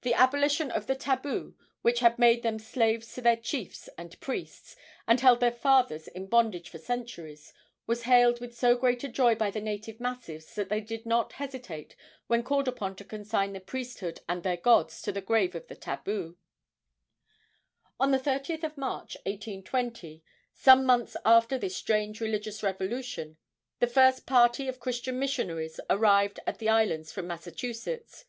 The 0.00 0.14
abolition 0.14 0.70
of 0.70 0.86
the 0.86 0.94
tabu, 0.94 1.56
which 1.82 2.00
had 2.00 2.18
made 2.18 2.42
them 2.42 2.58
slaves 2.58 3.12
to 3.12 3.20
their 3.20 3.36
chiefs 3.36 3.86
and 3.98 4.18
priests, 4.18 4.76
and 5.06 5.20
held 5.20 5.40
their 5.40 5.52
fathers 5.52 6.08
in 6.08 6.26
bondage 6.26 6.70
for 6.70 6.78
centuries, 6.78 7.52
was 7.86 8.04
hailed 8.04 8.40
with 8.40 8.56
so 8.56 8.78
great 8.78 9.04
a 9.04 9.08
joy 9.08 9.34
by 9.34 9.50
the 9.50 9.60
native 9.60 10.00
masses 10.00 10.54
that 10.54 10.70
they 10.70 10.80
did 10.80 11.04
not 11.04 11.34
hesitate 11.34 11.94
when 12.28 12.42
called 12.42 12.66
upon 12.66 12.96
to 12.96 13.04
consign 13.04 13.52
the 13.52 13.60
priesthood 13.60 14.20
and 14.26 14.42
their 14.42 14.56
gods 14.56 15.02
to 15.02 15.12
the 15.12 15.20
grave 15.20 15.54
of 15.54 15.66
the 15.66 15.76
tabu. 15.76 16.38
On 18.00 18.10
the 18.10 18.18
30th 18.18 18.64
of 18.64 18.78
March, 18.78 19.16
1820 19.26 20.22
some 20.54 20.86
months 20.86 21.14
after 21.26 21.58
this 21.58 21.76
strange 21.76 22.22
religious 22.22 22.62
revolution 22.62 23.36
the 23.80 23.86
first 23.86 24.24
party 24.24 24.66
of 24.66 24.80
Christian 24.80 25.18
missionaries 25.18 25.78
arrived 25.90 26.40
at 26.46 26.58
the 26.58 26.70
islands 26.70 27.12
from 27.12 27.26
Massachusetts. 27.26 28.24